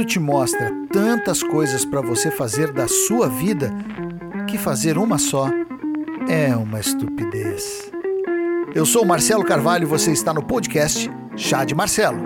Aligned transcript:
mundo 0.00 0.04
te 0.04 0.18
mostra 0.18 0.72
tantas 0.90 1.42
coisas 1.42 1.84
para 1.84 2.00
você 2.00 2.30
fazer 2.30 2.72
da 2.72 2.88
sua 2.88 3.28
vida 3.28 3.70
que 4.48 4.56
fazer 4.56 4.96
uma 4.96 5.18
só 5.18 5.50
é 6.28 6.56
uma 6.56 6.80
estupidez. 6.80 7.90
Eu 8.74 8.86
sou 8.86 9.04
Marcelo 9.04 9.44
Carvalho 9.44 9.84
e 9.84 9.86
você 9.86 10.12
está 10.12 10.32
no 10.32 10.42
podcast 10.42 11.10
Chá 11.36 11.64
de 11.64 11.74
Marcelo. 11.74 12.18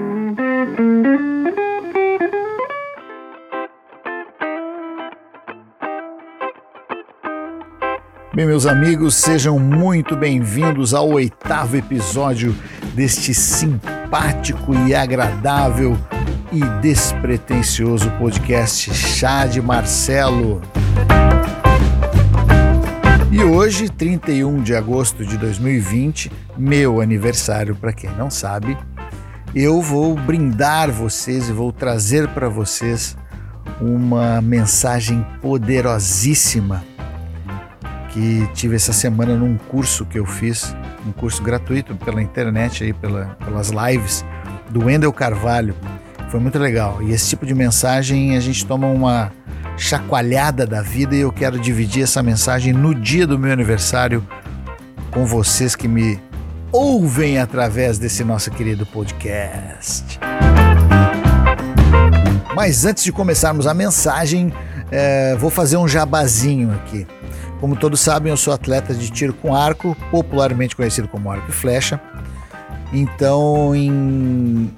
Bem, 8.34 8.46
meus 8.46 8.66
amigos, 8.66 9.14
sejam 9.14 9.58
muito 9.58 10.16
bem-vindos 10.16 10.92
ao 10.92 11.08
oitavo 11.08 11.76
episódio 11.76 12.54
deste 12.94 13.32
simpático 13.32 14.74
e 14.86 14.94
agradável 14.94 15.96
e 16.54 16.60
despretensioso 16.80 18.08
podcast 18.12 18.94
Chá 18.94 19.44
de 19.44 19.60
Marcelo. 19.60 20.62
E 23.32 23.42
hoje, 23.42 23.88
31 23.88 24.62
de 24.62 24.72
agosto 24.72 25.26
de 25.26 25.36
2020, 25.36 26.30
meu 26.56 27.00
aniversário, 27.00 27.74
para 27.74 27.92
quem 27.92 28.08
não 28.10 28.30
sabe, 28.30 28.78
eu 29.52 29.82
vou 29.82 30.14
brindar 30.14 30.92
vocês 30.92 31.48
e 31.48 31.52
vou 31.52 31.72
trazer 31.72 32.28
para 32.28 32.48
vocês 32.48 33.16
uma 33.80 34.40
mensagem 34.40 35.26
poderosíssima 35.42 36.84
que 38.10 38.48
tive 38.54 38.76
essa 38.76 38.92
semana 38.92 39.34
num 39.34 39.58
curso 39.58 40.06
que 40.06 40.20
eu 40.20 40.24
fiz, 40.24 40.72
um 41.04 41.10
curso 41.10 41.42
gratuito 41.42 41.96
pela 41.96 42.22
internet 42.22 42.84
aí, 42.84 42.92
pela, 42.92 43.36
pelas 43.44 43.70
lives 43.70 44.24
do 44.70 44.84
Wendel 44.84 45.12
Carvalho. 45.12 45.74
Foi 46.34 46.40
muito 46.40 46.58
legal. 46.58 47.00
E 47.00 47.12
esse 47.12 47.28
tipo 47.28 47.46
de 47.46 47.54
mensagem 47.54 48.36
a 48.36 48.40
gente 48.40 48.66
toma 48.66 48.88
uma 48.88 49.30
chacoalhada 49.76 50.66
da 50.66 50.82
vida 50.82 51.14
e 51.14 51.20
eu 51.20 51.30
quero 51.30 51.60
dividir 51.60 52.02
essa 52.02 52.24
mensagem 52.24 52.72
no 52.72 52.92
dia 52.92 53.24
do 53.24 53.38
meu 53.38 53.52
aniversário 53.52 54.26
com 55.12 55.24
vocês 55.24 55.76
que 55.76 55.86
me 55.86 56.20
ouvem 56.72 57.38
através 57.38 57.98
desse 57.98 58.24
nosso 58.24 58.50
querido 58.50 58.84
podcast. 58.84 60.18
Mas 62.52 62.84
antes 62.84 63.04
de 63.04 63.12
começarmos 63.12 63.68
a 63.68 63.72
mensagem, 63.72 64.52
é, 64.90 65.36
vou 65.36 65.50
fazer 65.50 65.76
um 65.76 65.86
jabazinho 65.86 66.72
aqui. 66.72 67.06
Como 67.60 67.76
todos 67.76 68.00
sabem, 68.00 68.32
eu 68.32 68.36
sou 68.36 68.52
atleta 68.52 68.92
de 68.92 69.08
tiro 69.08 69.34
com 69.34 69.54
arco, 69.54 69.96
popularmente 70.10 70.74
conhecido 70.74 71.06
como 71.06 71.30
arco 71.30 71.48
e 71.48 71.52
flecha. 71.52 72.00
Então, 72.92 73.74
em 73.74 74.68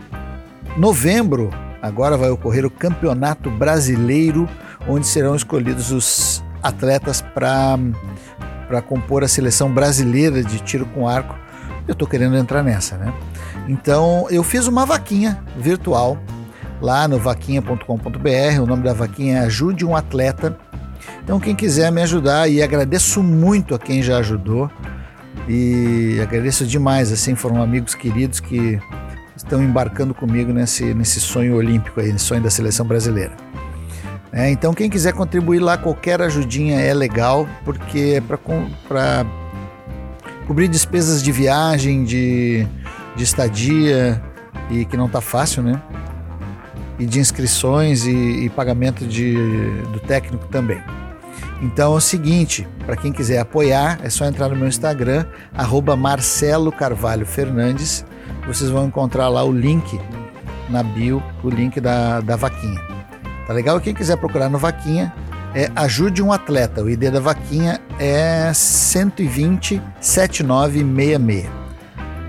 novembro, 0.77 1.51
agora 1.81 2.17
vai 2.17 2.31
ocorrer 2.31 2.65
o 2.65 2.71
Campeonato 2.71 3.51
Brasileiro 3.51 4.49
onde 4.89 5.07
serão 5.07 5.35
escolhidos 5.35 5.91
os 5.91 6.45
atletas 6.63 7.21
para 7.21 8.83
compor 8.83 9.25
a 9.25 9.29
seleção 9.29 9.71
brasileira 9.73 10.43
de 10.43 10.59
tiro 10.61 10.87
com 10.87 11.09
arco. 11.09 11.35
Eu 11.87 11.93
estou 11.93 12.07
querendo 12.07 12.37
entrar 12.37 12.63
nessa, 12.63 12.97
né? 12.97 13.13
Então 13.69 14.27
eu 14.31 14.43
fiz 14.43 14.67
uma 14.67 14.85
vaquinha 14.85 15.43
virtual 15.57 16.19
lá 16.81 17.07
no 17.09 17.19
vaquinha.com.br. 17.19 18.61
O 18.63 18.67
nome 18.67 18.83
da 18.83 18.93
vaquinha 18.93 19.39
é 19.39 19.41
Ajude 19.41 19.85
um 19.85 19.95
Atleta. 19.95 20.57
Então 21.23 21.39
quem 21.39 21.55
quiser 21.55 21.91
me 21.91 22.03
ajudar 22.03 22.49
e 22.49 22.63
agradeço 22.63 23.23
muito 23.23 23.75
a 23.75 23.79
quem 23.79 24.03
já 24.03 24.19
ajudou 24.19 24.71
e 25.49 26.19
agradeço 26.21 26.67
demais, 26.67 27.13
assim 27.13 27.37
foram 27.37 27.63
amigos 27.63 27.95
queridos 27.95 28.41
que 28.41 28.81
estão 29.37 29.63
embarcando 29.63 30.15
comigo 30.15 30.53
nesse, 30.53 30.95
nesse 30.95 31.21
sonho 31.21 31.57
olímpico 31.57 32.01
aí, 32.01 32.13
nesse 32.13 32.25
sonho 32.25 32.43
da 32.43 32.51
seleção 32.51 32.87
brasileira. 32.87 33.33
É, 34.33 34.51
então, 34.51 34.75
quem 34.75 34.91
quiser 34.91 35.13
contribuir 35.13 35.61
lá, 35.61 35.79
qualquer 35.79 36.21
ajudinha 36.21 36.81
é 36.81 36.93
legal, 36.93 37.49
porque 37.65 38.17
é 38.17 38.21
para 38.21 39.27
cobrir 40.47 40.69
despesas 40.69 41.23
de 41.23 41.33
viagem, 41.33 42.05
de, 42.05 42.67
de 43.15 43.25
estadia, 43.25 44.23
e 44.71 44.85
que 44.85 44.97
não 44.97 45.09
tá 45.09 45.21
fácil, 45.21 45.63
né? 45.63 45.81
E 46.99 47.07
de 47.07 47.19
inscrições 47.19 48.05
e, 48.05 48.45
e 48.45 48.51
pagamento 48.51 49.07
de, 49.07 49.35
do 49.93 50.01
técnico 50.01 50.47
também. 50.49 50.83
Então 51.63 51.95
é 51.95 51.97
o 51.97 52.01
seguinte, 52.01 52.67
para 52.85 52.97
quem 52.97 53.13
quiser 53.13 53.39
apoiar, 53.39 53.99
é 54.03 54.11
só 54.11 54.25
entrar 54.27 54.49
no 54.49 54.57
meu 54.57 54.69
Instagram, 54.69 55.25
arroba 55.55 55.97
Marcelo 55.97 56.71
Carvalho 56.71 57.25
Fernandes. 57.25 58.05
Vocês 58.47 58.71
vão 58.71 58.87
encontrar 58.87 59.29
lá 59.29 59.43
o 59.45 59.53
link 59.53 60.01
na 60.69 60.83
bio, 60.83 61.23
o 61.43 61.51
link 61.51 61.81
da, 61.81 62.21
da 62.21 62.37
vaquinha. 62.37 62.81
Tá 63.47 63.53
legal? 63.53 63.81
Quem 63.81 63.95
quiser 63.95 64.17
procurar 64.17 64.49
no 64.49 64.59
Vaquinha, 64.59 65.13
é 65.55 65.71
Ajude 65.77 66.21
um 66.21 66.33
Atleta. 66.33 66.83
O 66.83 66.91
ID 66.91 67.11
da 67.11 67.21
Vaquinha 67.21 67.81
é 67.99 68.53
120 68.53 69.81
7966. 70.01 71.49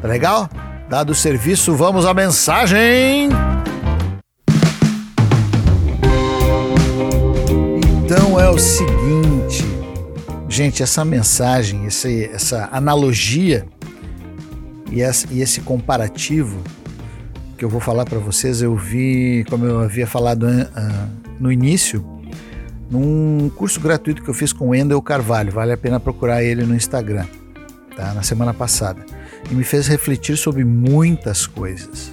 Tá 0.01 0.07
legal? 0.07 0.49
Dado 0.87 1.09
o 1.09 1.15
serviço, 1.15 1.75
vamos 1.75 2.05
à 2.05 2.13
mensagem! 2.13 3.29
Então 8.05 8.39
é 8.39 8.47
o 8.47 8.57
seguinte, 8.57 9.65
gente, 10.47 10.81
essa 10.81 11.03
mensagem, 11.03 11.85
esse, 11.85 12.29
essa 12.31 12.69
analogia 12.71 13.65
e 14.91 15.01
esse, 15.01 15.27
e 15.31 15.41
esse 15.41 15.61
comparativo 15.61 16.61
que 17.57 17.65
eu 17.65 17.69
vou 17.69 17.79
falar 17.79 18.05
para 18.05 18.19
vocês, 18.19 18.61
eu 18.61 18.75
vi, 18.75 19.45
como 19.49 19.65
eu 19.65 19.79
havia 19.79 20.05
falado 20.05 20.43
uh, 20.43 21.09
no 21.39 21.51
início, 21.51 22.05
num 22.89 23.49
curso 23.55 23.79
gratuito 23.79 24.23
que 24.23 24.29
eu 24.29 24.33
fiz 24.33 24.53
com 24.53 24.67
o 24.67 24.69
Wendel 24.69 25.01
Carvalho. 25.01 25.51
Vale 25.51 25.73
a 25.73 25.77
pena 25.77 25.99
procurar 25.99 26.43
ele 26.43 26.63
no 26.63 26.75
Instagram, 26.75 27.25
tá? 27.95 28.13
Na 28.13 28.23
semana 28.23 28.53
passada. 28.53 29.03
E 29.49 29.53
me 29.53 29.63
fez 29.63 29.87
refletir 29.87 30.37
sobre 30.37 30.63
muitas 30.63 31.45
coisas. 31.45 32.11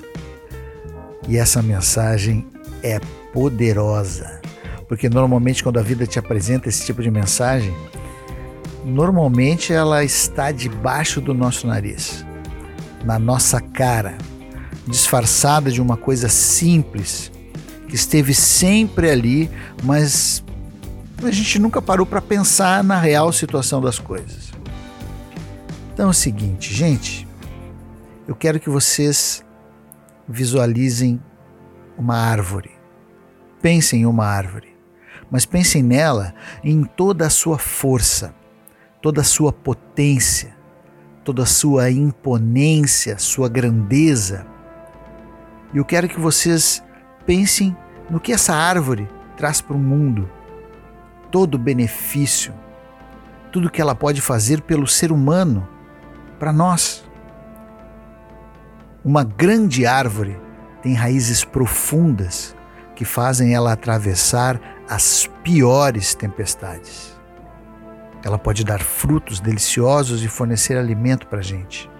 E 1.29 1.37
essa 1.37 1.63
mensagem 1.63 2.47
é 2.83 2.99
poderosa. 3.33 4.41
Porque 4.89 5.09
normalmente 5.09 5.63
quando 5.63 5.79
a 5.79 5.83
vida 5.83 6.07
te 6.07 6.19
apresenta 6.19 6.69
esse 6.69 6.85
tipo 6.85 7.03
de 7.03 7.11
mensagem, 7.11 7.75
normalmente 8.85 9.73
ela 9.73 10.05
está 10.05 10.53
debaixo 10.53 11.21
do 11.21 11.33
nosso 11.33 11.67
nariz, 11.67 12.25
na 13.05 13.19
nossa 13.19 13.61
cara 13.61 14.17
disfarçada 14.87 15.71
de 15.71 15.81
uma 15.81 15.97
coisa 15.97 16.29
simples 16.29 17.31
que 17.89 17.95
esteve 17.95 18.35
sempre 18.35 19.11
ali, 19.11 19.51
mas 19.83 20.43
a 21.23 21.31
gente 21.31 21.59
nunca 21.59 21.81
parou 21.81 22.05
para 22.05 22.21
pensar 22.21 22.83
na 22.83 22.99
real 22.99 23.33
situação 23.33 23.81
das 23.81 23.99
coisas. 23.99 24.53
Então 25.93 26.07
é 26.07 26.11
o 26.11 26.15
seguinte, 26.15 26.75
gente, 26.75 27.27
eu 28.27 28.35
quero 28.35 28.59
que 28.59 28.69
vocês 28.69 29.45
visualizem 30.29 31.23
uma 31.97 32.17
árvore. 32.17 32.73
Pensem 33.63 34.03
em 34.03 34.07
uma 34.07 34.27
árvore, 34.27 34.75
mas 35.31 35.47
pensem 35.47 35.83
nela 35.83 36.35
em 36.63 36.85
toda 36.85 37.27
a 37.27 37.31
sua 37.31 37.59
força, 37.59 38.35
toda 39.01 39.21
a 39.21 39.25
sua 39.25 39.53
potência, 39.53 40.55
toda 41.25 41.43
a 41.43 41.47
sua 41.47 41.91
imponência, 41.91 43.19
sua 43.19 43.49
grandeza 43.49 44.55
e 45.75 45.79
eu 45.79 45.85
quero 45.85 46.09
que 46.09 46.21
vocês 46.21 46.81
pensem 47.27 47.77
no 48.09 48.21
que 48.21 48.33
essa 48.33 48.55
árvore 48.55 49.09
traz 49.37 49.61
para 49.61 49.75
o 49.75 49.79
mundo. 49.79 50.31
Todo 51.33 51.57
o 51.57 51.59
benefício, 51.59 52.55
tudo 53.51 53.69
que 53.69 53.81
ela 53.81 53.93
pode 53.93 54.21
fazer 54.21 54.63
pelo 54.63 54.87
ser 54.87 55.11
humano, 55.11 55.69
para 56.39 56.53
nós. 56.53 57.05
Uma 59.05 59.25
grande 59.25 59.85
árvore 59.85 60.41
tem 60.81 60.95
raízes 60.95 61.45
profundas 61.45 62.55
que 62.95 63.05
fazem 63.05 63.53
ela 63.53 63.73
atravessar 63.73 64.61
as 64.89 65.29
piores 65.43 66.15
tempestades. 66.15 67.14
Ela 68.25 68.39
pode 68.39 68.65
dar 68.65 68.81
frutos 68.81 69.39
deliciosos 69.39 70.25
e 70.25 70.29
fornecer 70.29 70.79
alimento 70.79 71.27
para 71.27 71.41
a 71.41 71.43
gente. 71.43 71.91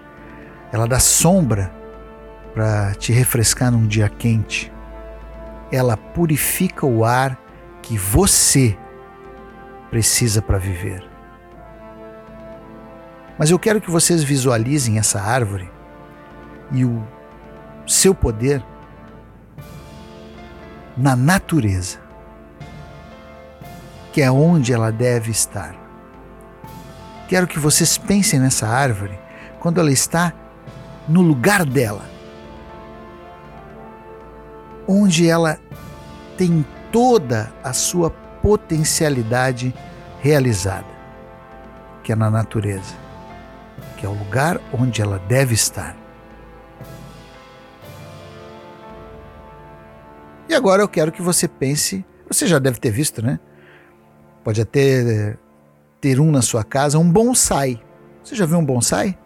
Ela 0.71 0.87
dá 0.87 0.99
sombra 0.99 1.71
para 2.51 2.95
te 2.95 3.13
refrescar 3.13 3.71
num 3.71 3.85
dia 3.85 4.09
quente. 4.09 4.73
Ela 5.71 5.95
purifica 5.95 6.83
o 6.83 7.05
ar 7.05 7.39
que 7.83 7.95
você 7.95 8.75
precisa 9.91 10.41
para 10.41 10.57
viver. 10.57 11.07
Mas 13.37 13.51
eu 13.51 13.59
quero 13.59 13.79
que 13.79 13.91
vocês 13.91 14.23
visualizem 14.23 14.97
essa 14.97 15.21
árvore 15.21 15.69
e 16.71 16.83
o 16.83 17.05
seu 17.85 18.15
poder 18.15 18.65
na 20.97 21.15
natureza, 21.15 21.99
que 24.11 24.21
é 24.21 24.31
onde 24.31 24.73
ela 24.73 24.91
deve 24.91 25.29
estar. 25.29 25.84
Quero 27.27 27.47
que 27.47 27.59
vocês 27.59 27.97
pensem 27.97 28.39
nessa 28.39 28.67
árvore 28.67 29.17
quando 29.59 29.79
ela 29.79 29.91
está 29.91 30.33
no 31.07 31.21
lugar 31.21 31.65
dela 31.65 32.15
onde 34.87 35.27
ela 35.27 35.59
tem 36.37 36.65
toda 36.91 37.51
a 37.63 37.73
sua 37.73 38.09
potencialidade 38.09 39.73
realizada, 40.21 40.87
que 42.03 42.11
é 42.11 42.15
na 42.15 42.29
natureza, 42.29 42.95
que 43.97 44.05
é 44.05 44.09
o 44.09 44.13
lugar 44.13 44.59
onde 44.73 45.01
ela 45.01 45.19
deve 45.19 45.53
estar. 45.53 45.95
E 50.47 50.53
agora 50.53 50.81
eu 50.83 50.87
quero 50.87 51.11
que 51.11 51.21
você 51.21 51.47
pense, 51.47 52.05
você 52.27 52.45
já 52.45 52.59
deve 52.59 52.79
ter 52.79 52.91
visto, 52.91 53.21
né? 53.21 53.39
Pode 54.43 54.61
até 54.61 55.37
ter 56.05 56.19
um 56.19 56.31
na 56.31 56.43
sua 56.43 56.63
casa, 56.63 56.99
um 56.99 57.09
bonsai. 57.09 57.81
Você 58.23 58.35
já 58.35 58.45
viu 58.45 58.59
um 58.59 58.63
bonsai? 58.63 59.17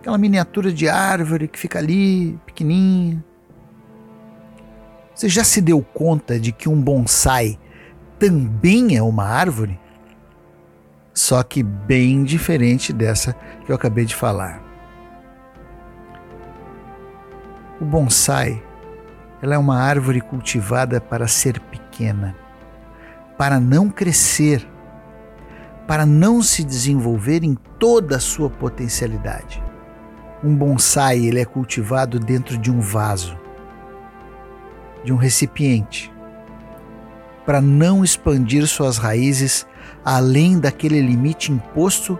Aquela 0.00 0.18
miniatura 0.18 0.72
de 0.72 0.88
árvore 0.88 1.46
que 1.46 1.56
fica 1.56 1.78
ali, 1.78 2.36
pequenininha. 2.44 3.24
Você 5.14 5.28
já 5.28 5.44
se 5.44 5.60
deu 5.60 5.80
conta 5.80 6.40
de 6.40 6.50
que 6.50 6.68
um 6.68 6.82
bonsai 6.82 7.56
também 8.18 8.96
é 8.96 9.02
uma 9.02 9.26
árvore? 9.26 9.78
Só 11.14 11.40
que 11.44 11.62
bem 11.62 12.24
diferente 12.24 12.92
dessa 12.92 13.32
que 13.64 13.70
eu 13.70 13.76
acabei 13.76 14.06
de 14.06 14.16
falar. 14.16 14.60
O 17.80 17.84
bonsai 17.84 18.60
ela 19.40 19.54
é 19.54 19.58
uma 19.58 19.78
árvore 19.78 20.20
cultivada 20.20 21.00
para 21.00 21.28
ser 21.28 21.60
pequena, 21.60 22.34
para 23.36 23.60
não 23.60 23.88
crescer, 23.88 24.66
para 25.88 26.04
não 26.04 26.42
se 26.42 26.62
desenvolver 26.62 27.42
em 27.42 27.54
toda 27.78 28.16
a 28.16 28.20
sua 28.20 28.50
potencialidade. 28.50 29.62
Um 30.44 30.54
bonsai 30.54 31.18
ele 31.18 31.40
é 31.40 31.46
cultivado 31.46 32.20
dentro 32.20 32.58
de 32.58 32.70
um 32.70 32.78
vaso, 32.78 33.38
de 35.02 35.14
um 35.14 35.16
recipiente, 35.16 36.12
para 37.46 37.62
não 37.62 38.04
expandir 38.04 38.66
suas 38.66 38.98
raízes 38.98 39.66
além 40.04 40.60
daquele 40.60 41.00
limite 41.00 41.50
imposto 41.50 42.18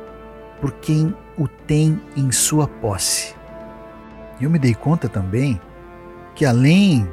por 0.63 0.73
quem 0.73 1.15
o 1.37 1.47
tem 1.47 2.01
em 2.17 2.33
sua 2.33 2.67
posse. 2.67 3.35
Eu 4.41 4.49
me 4.49 4.59
dei 4.59 4.75
conta 4.75 5.11
também 5.11 5.61
que 6.35 6.47
além 6.47 7.07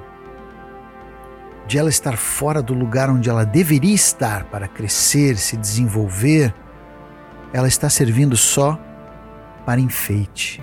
de 1.67 1.77
ela 1.77 1.89
estar 1.89 2.17
fora 2.17 2.61
do 2.61 2.73
lugar 2.73 3.09
onde 3.09 3.29
ela 3.29 3.45
deveria 3.45 3.93
estar 3.93 4.45
para 4.45 4.67
crescer, 4.67 5.37
se 5.37 5.57
desenvolver, 5.57 6.53
ela 7.51 7.67
está 7.67 7.89
servindo 7.89 8.37
só 8.37 8.79
para 9.65 9.81
enfeite. 9.81 10.61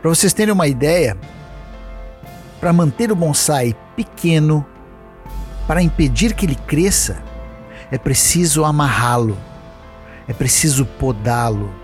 Para 0.00 0.10
vocês 0.10 0.32
terem 0.32 0.52
uma 0.52 0.68
ideia, 0.68 1.16
para 2.60 2.72
manter 2.72 3.10
o 3.10 3.16
bonsai 3.16 3.74
pequeno, 3.96 4.64
para 5.66 5.82
impedir 5.82 6.34
que 6.34 6.46
ele 6.46 6.54
cresça, 6.54 7.22
é 7.90 7.98
preciso 7.98 8.64
amarrá-lo, 8.64 9.36
é 10.28 10.32
preciso 10.32 10.86
podá-lo, 10.86 11.74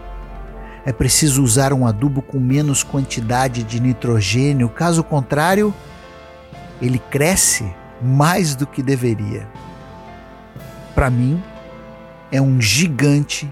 é 0.84 0.92
preciso 0.92 1.42
usar 1.42 1.72
um 1.72 1.86
adubo 1.86 2.22
com 2.22 2.38
menos 2.38 2.82
quantidade 2.82 3.64
de 3.64 3.80
nitrogênio, 3.80 4.68
caso 4.68 5.02
contrário, 5.02 5.74
ele 6.82 6.98
cresce 6.98 7.64
mais 8.02 8.56
do 8.56 8.66
que 8.66 8.82
deveria. 8.82 9.48
Para 10.94 11.08
mim, 11.08 11.42
é 12.30 12.42
um 12.42 12.60
gigante 12.60 13.50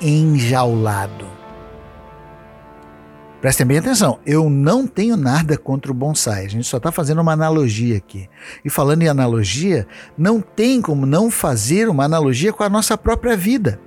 enjaulado. 0.00 1.26
Prestem 3.40 3.66
bem 3.66 3.76
atenção, 3.76 4.18
eu 4.24 4.48
não 4.48 4.86
tenho 4.86 5.18
nada 5.18 5.58
contra 5.58 5.92
o 5.92 5.94
bonsai, 5.94 6.46
a 6.46 6.48
gente 6.48 6.66
só 6.66 6.78
está 6.78 6.90
fazendo 6.90 7.20
uma 7.20 7.32
analogia 7.32 7.98
aqui. 7.98 8.26
E 8.64 8.70
falando 8.70 9.02
em 9.02 9.08
analogia, 9.08 9.86
não 10.16 10.40
tem 10.40 10.80
como 10.80 11.04
não 11.04 11.30
fazer 11.30 11.90
uma 11.90 12.04
analogia 12.04 12.54
com 12.54 12.62
a 12.62 12.70
nossa 12.70 12.96
própria 12.96 13.36
vida. 13.36 13.78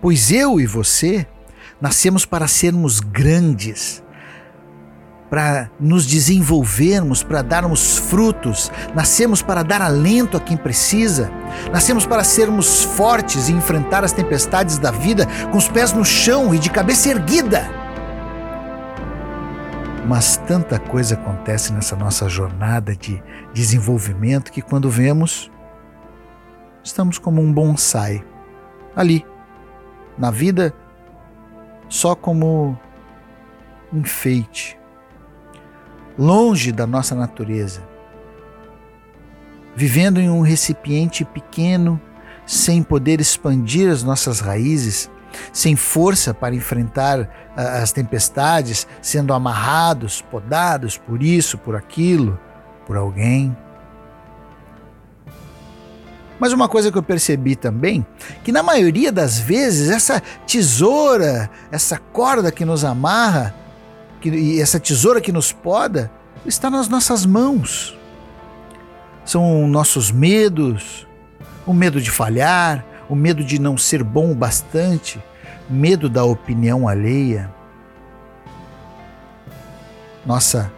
Pois 0.00 0.32
eu 0.32 0.60
e 0.60 0.66
você 0.66 1.24
nascemos 1.80 2.26
para 2.26 2.48
sermos 2.48 2.98
grandes, 2.98 4.02
para 5.30 5.70
nos 5.80 6.06
desenvolvermos, 6.06 7.22
para 7.22 7.42
darmos 7.42 7.98
frutos, 7.98 8.70
nascemos 8.94 9.42
para 9.42 9.62
dar 9.62 9.82
alento 9.82 10.36
a 10.36 10.40
quem 10.40 10.56
precisa, 10.56 11.30
nascemos 11.72 12.06
para 12.06 12.22
sermos 12.22 12.84
fortes 12.84 13.48
e 13.48 13.52
enfrentar 13.52 14.04
as 14.04 14.12
tempestades 14.12 14.78
da 14.78 14.90
vida 14.90 15.26
com 15.50 15.58
os 15.58 15.68
pés 15.68 15.92
no 15.92 16.04
chão 16.04 16.54
e 16.54 16.58
de 16.58 16.70
cabeça 16.70 17.08
erguida. 17.08 17.68
Mas 20.06 20.36
tanta 20.36 20.78
coisa 20.78 21.14
acontece 21.14 21.72
nessa 21.72 21.96
nossa 21.96 22.28
jornada 22.28 22.94
de 22.94 23.22
desenvolvimento 23.54 24.52
que 24.52 24.60
quando 24.60 24.90
vemos, 24.90 25.50
estamos 26.82 27.18
como 27.18 27.40
um 27.40 27.50
bonsai 27.50 28.22
ali 28.94 29.24
na 30.18 30.30
vida 30.30 30.74
só 31.88 32.14
como 32.14 32.78
enfeite, 33.92 34.78
longe 36.18 36.72
da 36.72 36.86
nossa 36.86 37.14
natureza, 37.14 37.82
vivendo 39.74 40.20
em 40.20 40.30
um 40.30 40.40
recipiente 40.40 41.24
pequeno, 41.24 42.00
sem 42.46 42.82
poder 42.82 43.20
expandir 43.20 43.90
as 43.90 44.02
nossas 44.02 44.40
raízes, 44.40 45.10
sem 45.52 45.74
força 45.74 46.32
para 46.32 46.54
enfrentar 46.54 47.28
as 47.56 47.90
tempestades, 47.90 48.86
sendo 49.02 49.32
amarrados, 49.32 50.22
podados 50.22 50.96
por 50.96 51.22
isso, 51.22 51.58
por 51.58 51.74
aquilo, 51.74 52.38
por 52.86 52.96
alguém. 52.96 53.56
Mas 56.38 56.52
uma 56.52 56.68
coisa 56.68 56.92
que 56.92 56.98
eu 56.98 57.02
percebi 57.02 57.56
também, 57.56 58.06
que 58.42 58.52
na 58.52 58.62
maioria 58.62 59.10
das 59.10 59.38
vezes 59.38 59.88
essa 59.88 60.20
tesoura, 60.46 61.48
essa 61.70 61.98
corda 61.98 62.52
que 62.52 62.64
nos 62.64 62.84
amarra, 62.84 63.54
que, 64.24 64.30
e 64.30 64.60
essa 64.60 64.80
tesoura 64.80 65.20
que 65.20 65.30
nos 65.30 65.52
poda, 65.52 66.10
está 66.46 66.70
nas 66.70 66.88
nossas 66.88 67.26
mãos. 67.26 67.98
São 69.22 69.68
nossos 69.68 70.10
medos, 70.10 71.06
o 71.66 71.74
medo 71.74 72.00
de 72.00 72.10
falhar, 72.10 72.84
o 73.08 73.14
medo 73.14 73.44
de 73.44 73.58
não 73.58 73.76
ser 73.76 74.02
bom 74.02 74.32
o 74.32 74.34
bastante, 74.34 75.22
medo 75.68 76.08
da 76.08 76.24
opinião 76.24 76.88
alheia, 76.88 77.52
nossa 80.24 80.72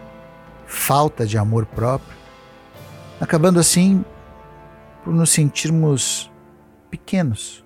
falta 0.65 1.25
de 1.25 1.37
amor 1.37 1.65
próprio, 1.65 2.17
acabando 3.19 3.59
assim 3.59 4.03
por 5.05 5.13
nos 5.13 5.29
sentirmos 5.29 6.29
pequenos. 6.89 7.63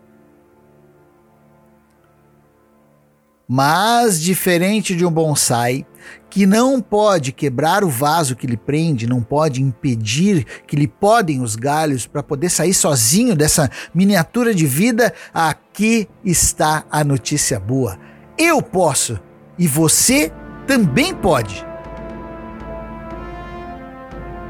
Mas, 3.54 4.22
diferente 4.22 4.96
de 4.96 5.06
um 5.06 5.12
bonsai, 5.12 5.86
que 6.30 6.46
não 6.46 6.80
pode 6.80 7.34
quebrar 7.34 7.84
o 7.84 7.90
vaso 7.90 8.34
que 8.34 8.48
lhe 8.48 8.56
prende, 8.56 9.06
não 9.06 9.22
pode 9.22 9.62
impedir 9.62 10.46
que 10.66 10.78
lhe 10.78 10.88
podem 10.88 11.42
os 11.42 11.58
galhos 11.58 12.08
para 12.08 12.24
poder 12.24 12.50
sair 12.50 12.74
sozinho 12.74 13.36
dessa 13.36 13.70
miniatura 13.94 14.56
de 14.56 14.66
vida, 14.66 15.14
aqui 15.34 16.08
está 16.24 16.86
a 16.90 17.04
notícia 17.04 17.60
boa. 17.60 18.00
Eu 18.38 18.62
posso 18.62 19.20
e 19.60 19.68
você 19.68 20.32
também 20.66 21.14
pode. 21.14 21.66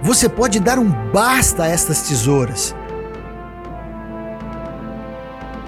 Você 0.03 0.29
pode 0.29 0.59
dar 0.59 0.77
um 0.77 0.91
basta 1.11 1.63
a 1.63 1.67
estas 1.67 2.03
tesouras 2.03 2.75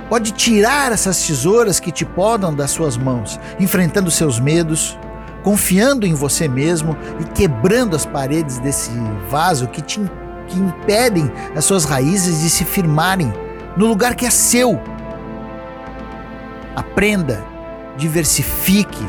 pode 0.09 0.31
tirar 0.31 0.91
essas 0.91 1.25
tesouras 1.25 1.79
que 1.79 1.91
te 1.91 2.05
podam 2.05 2.53
das 2.53 2.71
suas 2.71 2.97
mãos, 2.97 3.39
enfrentando 3.59 4.11
seus 4.11 4.39
medos, 4.39 4.97
confiando 5.43 6.05
em 6.05 6.13
você 6.13 6.47
mesmo 6.47 6.97
e 7.19 7.23
quebrando 7.25 7.95
as 7.95 8.05
paredes 8.05 8.59
desse 8.59 8.91
vaso 9.29 9.67
que 9.67 9.81
te 9.81 9.99
que 10.47 10.59
impedem 10.59 11.31
as 11.55 11.63
suas 11.63 11.85
raízes 11.85 12.41
de 12.41 12.49
se 12.49 12.65
firmarem 12.65 13.33
no 13.77 13.87
lugar 13.87 14.13
que 14.13 14.25
é 14.25 14.29
seu. 14.29 14.79
Aprenda, 16.75 17.43
diversifique, 17.97 19.07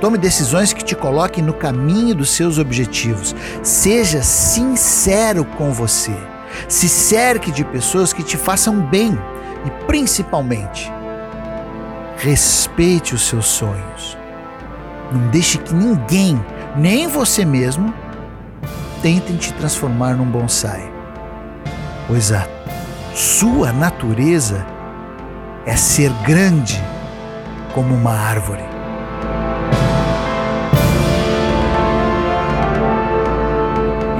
tome 0.00 0.18
decisões 0.18 0.72
que 0.72 0.84
te 0.84 0.94
coloquem 0.94 1.42
no 1.42 1.54
caminho 1.54 2.14
dos 2.14 2.30
seus 2.30 2.58
objetivos. 2.58 3.34
Seja 3.62 4.22
sincero 4.22 5.44
com 5.56 5.72
você. 5.72 6.14
Se 6.68 6.88
cerque 6.88 7.50
de 7.50 7.64
pessoas 7.64 8.12
que 8.12 8.22
te 8.22 8.36
façam 8.36 8.80
bem 8.80 9.18
e 9.66 9.70
principalmente, 9.86 10.92
respeite 12.18 13.14
os 13.14 13.26
seus 13.26 13.46
sonhos. 13.46 14.16
Não 15.12 15.28
deixe 15.28 15.58
que 15.58 15.74
ninguém, 15.74 16.40
nem 16.76 17.08
você 17.08 17.44
mesmo, 17.44 17.92
tentem 19.02 19.36
te 19.36 19.52
transformar 19.54 20.14
num 20.14 20.24
bonsai. 20.24 20.90
Pois 22.06 22.32
a 22.32 22.46
sua 23.14 23.72
natureza 23.72 24.64
é 25.64 25.76
ser 25.76 26.12
grande 26.24 26.82
como 27.74 27.94
uma 27.94 28.12
árvore. 28.12 28.64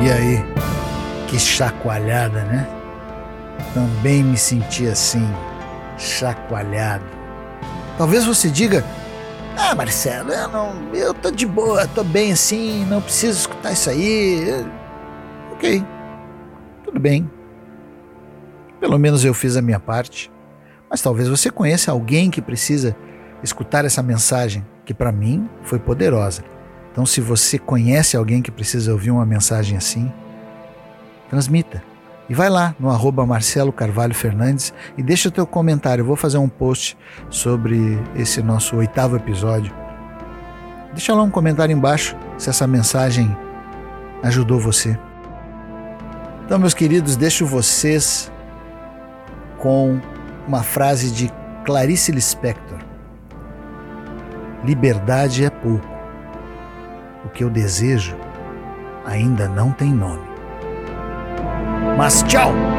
E 0.02 0.10
aí, 0.10 0.44
que 1.26 1.38
chacoalhada, 1.38 2.44
né? 2.44 2.66
Também 3.76 4.22
me 4.22 4.38
senti 4.38 4.86
assim, 4.86 5.28
chacoalhado. 5.98 7.04
Talvez 7.98 8.24
você 8.24 8.48
diga: 8.48 8.82
Ah, 9.54 9.74
Marcelo, 9.74 10.32
eu, 10.32 10.48
não, 10.48 10.94
eu 10.94 11.12
tô 11.12 11.30
de 11.30 11.44
boa, 11.44 11.86
tô 11.86 12.02
bem 12.02 12.32
assim, 12.32 12.86
não 12.86 13.02
preciso 13.02 13.40
escutar 13.40 13.72
isso 13.72 13.90
aí. 13.90 14.64
Ok, 15.52 15.84
tudo 16.84 16.98
bem. 16.98 17.30
Pelo 18.80 18.98
menos 18.98 19.22
eu 19.26 19.34
fiz 19.34 19.58
a 19.58 19.62
minha 19.62 19.78
parte. 19.78 20.32
Mas 20.88 21.02
talvez 21.02 21.28
você 21.28 21.50
conheça 21.50 21.92
alguém 21.92 22.30
que 22.30 22.40
precisa 22.40 22.96
escutar 23.42 23.84
essa 23.84 24.02
mensagem, 24.02 24.64
que 24.86 24.94
para 24.94 25.12
mim 25.12 25.50
foi 25.64 25.78
poderosa. 25.78 26.42
Então, 26.92 27.04
se 27.04 27.20
você 27.20 27.58
conhece 27.58 28.16
alguém 28.16 28.40
que 28.40 28.50
precisa 28.50 28.90
ouvir 28.90 29.10
uma 29.10 29.26
mensagem 29.26 29.76
assim, 29.76 30.10
transmita. 31.28 31.95
E 32.28 32.34
vai 32.34 32.48
lá 32.48 32.74
no 32.78 32.90
arroba 32.90 33.24
Marcelo 33.24 33.72
Carvalho 33.72 34.14
Fernandes 34.14 34.74
e 34.98 35.02
deixa 35.02 35.30
teu 35.30 35.46
comentário. 35.46 36.02
Eu 36.02 36.06
vou 36.06 36.16
fazer 36.16 36.38
um 36.38 36.48
post 36.48 36.96
sobre 37.30 37.98
esse 38.16 38.42
nosso 38.42 38.76
oitavo 38.76 39.16
episódio. 39.16 39.72
Deixa 40.92 41.14
lá 41.14 41.22
um 41.22 41.30
comentário 41.30 41.72
embaixo 41.72 42.16
se 42.36 42.50
essa 42.50 42.66
mensagem 42.66 43.36
ajudou 44.22 44.58
você. 44.58 44.98
Então, 46.44 46.58
meus 46.58 46.74
queridos, 46.74 47.16
deixo 47.16 47.46
vocês 47.46 48.30
com 49.58 50.00
uma 50.48 50.62
frase 50.62 51.10
de 51.10 51.30
Clarice 51.64 52.12
Lispector: 52.12 52.78
Liberdade 54.64 55.44
é 55.44 55.50
pouco 55.50 55.96
o 57.26 57.28
que 57.28 57.42
eu 57.42 57.50
desejo 57.50 58.16
ainda 59.04 59.48
não 59.48 59.72
tem 59.72 59.92
nome. 59.92 60.35
Mas 61.96 62.22
tchau! 62.24 62.75